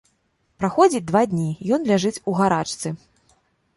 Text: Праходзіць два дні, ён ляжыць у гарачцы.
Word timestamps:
Праходзіць 0.61 1.03
два 1.11 1.21
дні, 1.33 1.47
ён 1.79 1.87
ляжыць 1.91 2.21
у 2.33 2.37
гарачцы. 2.43 2.87